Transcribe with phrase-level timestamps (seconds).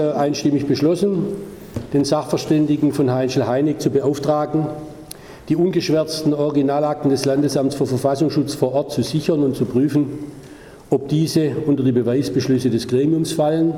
[0.00, 1.24] einstimmig beschlossen,
[1.92, 4.68] den Sachverständigen von Heinzel Heinig zu beauftragen,
[5.48, 10.06] die ungeschwärzten Originalakten des Landesamts für Verfassungsschutz vor Ort zu sichern und zu prüfen,
[10.88, 13.74] ob diese unter die Beweisbeschlüsse des Gremiums fallen.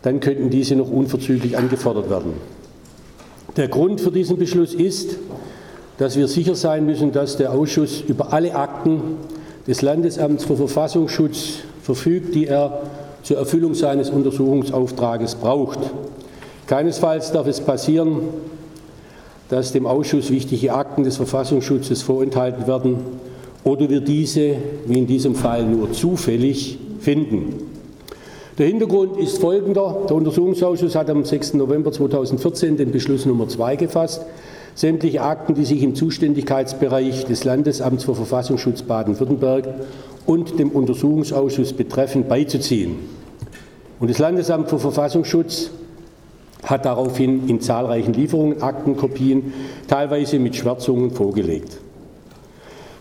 [0.00, 2.32] Dann könnten diese noch unverzüglich angefordert werden.
[3.58, 5.18] Der Grund für diesen Beschluss ist,
[5.98, 9.02] dass wir sicher sein müssen, dass der Ausschuss über alle Akten
[9.66, 12.80] des Landesamts für Verfassungsschutz verfügt, die er
[13.22, 15.78] zur Erfüllung seines Untersuchungsauftrages braucht.
[16.66, 18.20] Keinesfalls darf es passieren,
[19.48, 22.96] dass dem Ausschuss wichtige Akten des Verfassungsschutzes vorenthalten werden
[23.64, 27.70] oder wir diese, wie in diesem Fall, nur zufällig finden.
[28.58, 30.04] Der Hintergrund ist folgender.
[30.08, 31.54] Der Untersuchungsausschuss hat am 6.
[31.54, 34.22] November 2014 den Beschluss Nummer 2 gefasst,
[34.74, 39.68] sämtliche Akten, die sich im Zuständigkeitsbereich des Landesamts für Verfassungsschutz Baden-Württemberg
[40.26, 42.96] und dem Untersuchungsausschuss betreffen, beizuziehen.
[44.00, 45.70] Und das Landesamt für Verfassungsschutz
[46.64, 49.52] hat daraufhin in zahlreichen Lieferungen Aktenkopien,
[49.88, 51.78] teilweise mit Schwärzungen, vorgelegt.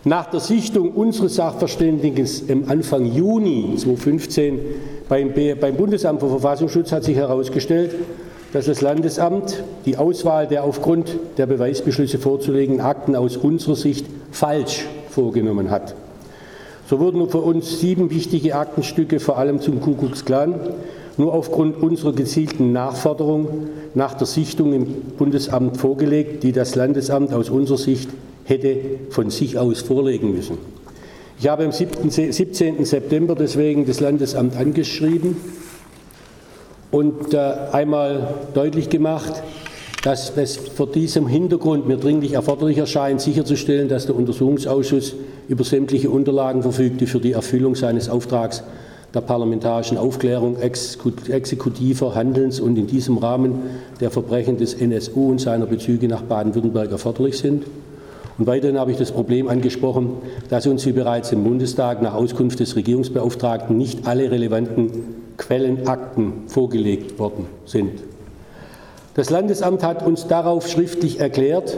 [0.04, 4.60] Nach der Sichtung unseres Sachverständigen im Anfang Juni 2015
[5.08, 7.96] beim, beim Bundesamt für Verfassungsschutz hat sich herausgestellt,
[8.52, 14.88] dass das Landesamt die Auswahl der aufgrund der Beweisbeschlüsse vorzulegenden Akten aus unserer Sicht falsch
[15.10, 15.96] vorgenommen hat.
[16.92, 20.56] So wurden für uns sieben wichtige Aktenstücke, vor allem zum Ku Klux Klan,
[21.16, 27.50] nur aufgrund unserer gezielten Nachforderung nach der Sichtung im Bundesamt vorgelegt, die das Landesamt aus
[27.50, 28.10] unserer Sicht
[28.44, 28.76] hätte
[29.10, 30.58] von sich aus vorlegen müssen.
[31.40, 32.84] Ich habe am 17.
[32.84, 35.38] September deswegen das Landesamt angeschrieben
[36.92, 37.38] und äh,
[37.72, 39.42] einmal deutlich gemacht,
[40.04, 45.14] dass es vor diesem Hintergrund mir dringlich erforderlich erscheint, sicherzustellen, dass der Untersuchungsausschuss
[45.48, 48.64] über sämtliche Unterlagen verfügt, die für die Erfüllung seines Auftrags
[49.14, 53.56] der parlamentarischen Aufklärung exekutiver Handelns und in diesem Rahmen
[54.00, 57.66] der Verbrechen des NSU und seiner Bezüge nach Baden-Württemberg erforderlich sind.
[58.38, 60.14] Und weiterhin habe ich das Problem angesprochen,
[60.50, 64.90] dass uns wie bereits im Bundestag nach Auskunft des Regierungsbeauftragten nicht alle relevanten
[65.38, 67.92] Quellenakten vorgelegt worden sind.
[69.14, 71.78] Das Landesamt hat uns darauf schriftlich erklärt,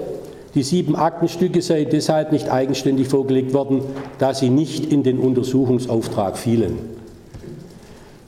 [0.53, 3.81] die sieben Aktenstücke seien deshalb nicht eigenständig vorgelegt worden,
[4.19, 6.77] da sie nicht in den Untersuchungsauftrag fielen.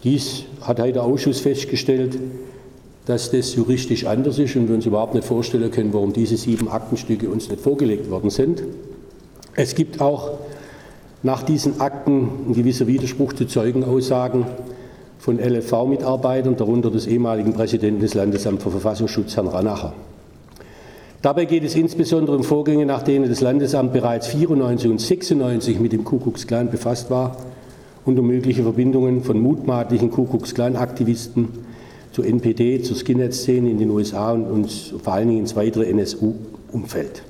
[0.03, 2.17] Dies hat heute der Ausschuss festgestellt,
[3.05, 6.67] dass das juristisch anders ist und wir uns überhaupt nicht vorstellen können, warum diese sieben
[6.67, 8.63] Aktenstücke uns nicht vorgelegt worden sind.
[9.55, 10.31] Es gibt auch
[11.21, 14.45] nach diesen Akten ein gewisser Widerspruch zu Zeugenaussagen
[15.25, 19.91] von LFV-Mitarbeitern, darunter des ehemaligen Präsidenten des Landesamts für Verfassungsschutz, Herrn Ranacher.
[21.23, 25.93] Dabei geht es insbesondere um Vorgänge, nach denen das Landesamt bereits 94 und 96 mit
[25.93, 27.37] dem Kuckucksklan befasst war
[28.05, 31.47] und um mögliche Verbindungen von mutmaßlichen Kuckucksklan-Aktivisten
[32.11, 34.69] zur NPD, zur Skinhead-Szene in den USA und, und
[35.03, 37.23] vor allen Dingen ins weitere NSU-Umfeld.